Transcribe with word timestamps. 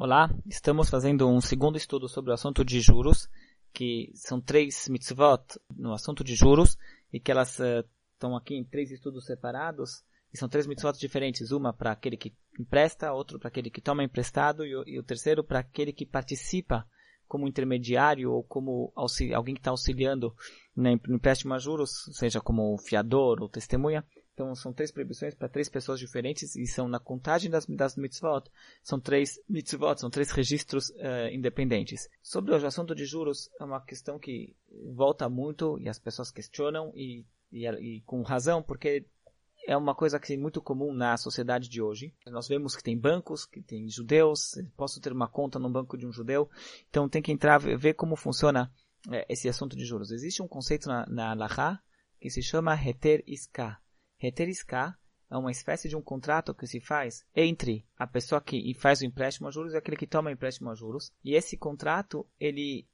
Olá, 0.00 0.32
estamos 0.46 0.88
fazendo 0.88 1.28
um 1.28 1.40
segundo 1.40 1.76
estudo 1.76 2.08
sobre 2.08 2.30
o 2.30 2.34
assunto 2.34 2.64
de 2.64 2.80
juros, 2.80 3.28
que 3.72 4.12
são 4.14 4.40
três 4.40 4.88
mitzvot 4.88 5.58
no 5.76 5.92
assunto 5.92 6.22
de 6.22 6.36
juros, 6.36 6.78
e 7.12 7.18
que 7.18 7.32
elas 7.32 7.58
uh, 7.58 7.84
estão 8.12 8.36
aqui 8.36 8.54
em 8.54 8.62
três 8.62 8.92
estudos 8.92 9.26
separados, 9.26 10.04
e 10.32 10.38
são 10.38 10.48
três 10.48 10.68
mitzvot 10.68 10.96
diferentes, 10.96 11.50
uma 11.50 11.72
para 11.72 11.90
aquele 11.90 12.16
que 12.16 12.32
empresta, 12.60 13.12
outro 13.12 13.40
para 13.40 13.48
aquele 13.48 13.70
que 13.70 13.80
toma 13.80 14.04
emprestado, 14.04 14.64
e 14.64 14.76
o, 14.76 14.84
e 14.86 15.00
o 15.00 15.02
terceiro 15.02 15.42
para 15.42 15.58
aquele 15.58 15.92
que 15.92 16.06
participa 16.06 16.86
como 17.26 17.48
intermediário 17.48 18.30
ou 18.30 18.44
como 18.44 18.92
alguém 19.34 19.56
que 19.56 19.60
está 19.60 19.72
auxiliando 19.72 20.32
no 20.76 20.90
empréstimo 20.90 21.54
a 21.54 21.58
juros, 21.58 21.90
seja 22.12 22.40
como 22.40 22.78
fiador 22.78 23.42
ou 23.42 23.48
testemunha. 23.48 24.04
Então 24.38 24.54
são 24.54 24.72
três 24.72 24.92
proibições 24.92 25.34
para 25.34 25.48
três 25.48 25.68
pessoas 25.68 25.98
diferentes 25.98 26.54
e 26.54 26.64
são 26.64 26.86
na 26.86 27.00
contagem 27.00 27.50
das, 27.50 27.66
das 27.66 27.96
mitzvot, 27.96 28.48
são 28.84 29.00
três 29.00 29.40
mitzvot, 29.48 29.98
são 29.98 30.08
três 30.08 30.30
registros 30.30 30.90
uh, 30.90 31.28
independentes. 31.32 32.08
Sobre 32.22 32.52
o 32.52 32.66
assunto 32.66 32.94
de 32.94 33.04
juros, 33.04 33.50
é 33.58 33.64
uma 33.64 33.80
questão 33.80 34.16
que 34.16 34.54
volta 34.94 35.28
muito 35.28 35.76
e 35.80 35.88
as 35.88 35.98
pessoas 35.98 36.30
questionam 36.30 36.92
e, 36.94 37.26
e, 37.50 37.66
e 37.66 38.00
com 38.02 38.22
razão, 38.22 38.62
porque 38.62 39.04
é 39.66 39.76
uma 39.76 39.92
coisa 39.92 40.20
que 40.20 40.32
é 40.32 40.36
muito 40.36 40.62
comum 40.62 40.92
na 40.92 41.16
sociedade 41.16 41.68
de 41.68 41.82
hoje. 41.82 42.14
Nós 42.28 42.46
vemos 42.46 42.76
que 42.76 42.82
tem 42.82 42.96
bancos, 42.96 43.44
que 43.44 43.60
tem 43.60 43.88
judeus, 43.88 44.52
posso 44.76 45.00
ter 45.00 45.12
uma 45.12 45.26
conta 45.26 45.58
no 45.58 45.68
banco 45.68 45.98
de 45.98 46.06
um 46.06 46.12
judeu, 46.12 46.48
então 46.88 47.08
tem 47.08 47.20
que 47.20 47.32
entrar, 47.32 47.58
ver 47.58 47.94
como 47.94 48.14
funciona 48.14 48.72
é, 49.10 49.26
esse 49.28 49.48
assunto 49.48 49.76
de 49.76 49.84
juros. 49.84 50.12
Existe 50.12 50.40
um 50.40 50.46
conceito 50.46 50.88
na, 50.88 51.04
na 51.06 51.32
Alaha 51.32 51.82
que 52.20 52.30
se 52.30 52.40
chama 52.40 52.80
Heter 52.80 53.24
Iska. 53.26 53.78
Heter 54.20 54.48
Iska 54.48 54.96
é 55.30 55.36
uma 55.36 55.50
espécie 55.50 55.88
de 55.88 55.96
um 55.96 56.02
contrato 56.02 56.54
que 56.54 56.66
se 56.66 56.80
faz 56.80 57.24
entre 57.34 57.84
a 57.96 58.06
pessoa 58.06 58.40
que 58.40 58.74
faz 58.74 59.00
o 59.00 59.04
empréstimo 59.04 59.48
a 59.48 59.50
juros 59.50 59.74
e 59.74 59.76
aquele 59.76 59.96
que 59.96 60.06
toma 60.06 60.30
o 60.30 60.32
empréstimo 60.32 60.70
a 60.70 60.74
juros. 60.74 61.12
E 61.22 61.34
esse 61.34 61.56
contrato, 61.56 62.26
ele 62.40 62.86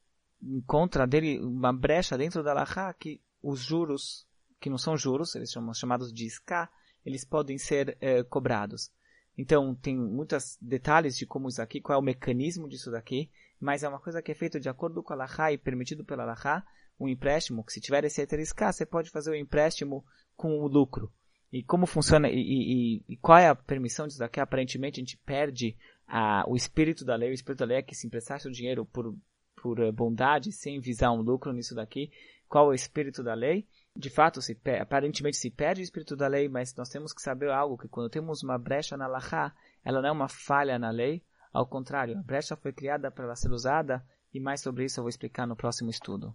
encontra 0.42 1.06
dele 1.06 1.39
uma 1.41 1.72
brecha 1.72 2.19
dentro 2.19 2.42
da 2.42 2.50
Alaha 2.50 2.92
que 2.94 3.20
os 3.42 3.61
juros 3.61 4.27
que 4.61 4.70
não 4.70 4.78
são 4.78 4.97
juros, 4.97 5.34
eles 5.34 5.50
são 5.50 5.75
chamados 5.75 6.11
de 6.11 6.28
SCA, 6.31 6.70
eles 7.05 7.22
podem 7.22 7.59
ser 7.59 7.98
é, 8.00 8.22
cobrados. 8.22 8.91
Então, 9.36 9.75
tem 9.75 9.94
muitos 9.94 10.56
detalhes 10.61 11.19
de 11.19 11.27
como 11.27 11.48
isso 11.48 11.61
aqui, 11.61 11.83
qual 11.83 11.98
é 11.98 12.00
o 12.00 12.05
mecanismo 12.05 12.66
disso 12.66 12.91
daqui, 12.91 13.31
mas 13.61 13.83
é 13.83 13.88
uma 13.88 14.00
coisa 14.00 14.22
que 14.22 14.33
é 14.33 14.34
feita 14.34 14.59
de 14.59 14.69
acordo 14.69 15.03
com 15.03 15.12
a 15.12 15.16
Lahá 15.16 15.53
e 15.53 15.59
permitido 15.59 16.03
pela 16.03 16.25
Lahá, 16.25 16.64
um 16.98 17.09
empréstimo, 17.09 17.62
que 17.62 17.72
se 17.72 17.81
tiver 17.81 18.05
esse 18.05 18.25
SK, 18.25 18.72
você 18.72 18.86
pode 18.86 19.11
fazer 19.11 19.33
o 19.33 19.34
empréstimo 19.34 20.05
com 20.36 20.60
o 20.60 20.66
lucro. 20.66 21.12
E 21.52 21.62
como 21.62 21.86
funciona, 21.86 22.28
e, 22.28 22.34
e, 22.34 23.04
e 23.08 23.16
qual 23.16 23.38
é 23.38 23.48
a 23.48 23.54
permissão 23.54 24.06
disso 24.06 24.18
daqui? 24.18 24.41
Aparentemente, 24.41 25.00
a 25.00 25.02
gente 25.02 25.16
perde 25.18 25.76
a, 26.06 26.44
o 26.48 26.56
espírito 26.56 27.04
da 27.04 27.14
lei. 27.14 27.30
O 27.30 27.34
espírito 27.34 27.60
da 27.60 27.66
lei 27.66 27.78
é 27.78 27.82
que 27.82 27.94
se 27.94 28.06
emprestasse 28.06 28.48
o 28.48 28.52
dinheiro 28.52 28.84
por, 28.84 29.14
por 29.54 29.78
eh, 29.80 29.92
bondade, 29.92 30.50
sem 30.50 30.80
visar 30.80 31.12
um 31.12 31.20
lucro 31.20 31.52
nisso 31.52 31.74
daqui. 31.74 32.10
Qual 32.48 32.66
é 32.66 32.68
o 32.70 32.74
espírito 32.74 33.22
da 33.22 33.34
lei? 33.34 33.66
de 33.96 34.10
fato, 34.10 34.42
se 34.42 34.58
aparentemente 34.80 35.36
se 35.36 35.50
perde 35.50 35.80
o 35.80 35.84
espírito 35.84 36.16
da 36.16 36.26
lei, 36.26 36.48
mas 36.48 36.74
nós 36.74 36.88
temos 36.88 37.12
que 37.12 37.22
saber 37.22 37.50
algo, 37.50 37.78
que 37.78 37.86
quando 37.86 38.10
temos 38.10 38.42
uma 38.42 38.58
brecha 38.58 38.96
na 38.96 39.06
Lahá, 39.06 39.54
ela 39.84 40.02
não 40.02 40.08
é 40.08 40.12
uma 40.12 40.28
falha 40.28 40.78
na 40.78 40.91
lei, 40.91 41.22
ao 41.52 41.66
contrário, 41.66 42.19
a 42.19 42.22
brecha 42.22 42.56
foi 42.56 42.72
criada 42.72 43.10
para 43.10 43.36
ser 43.36 43.52
usada, 43.52 44.04
e 44.32 44.41
mais 44.41 44.60
sobre 44.60 44.84
isso 44.84 44.98
eu 44.98 45.04
vou 45.04 45.08
explicar 45.08 45.46
no 45.46 45.54
próximo 45.54 45.91
estudo. 45.91 46.34